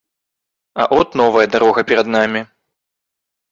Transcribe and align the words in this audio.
А 0.83 0.85
от 0.99 1.17
новая 1.21 1.45
дарога 1.57 1.81
перад 1.93 2.11
намі. 2.19 2.45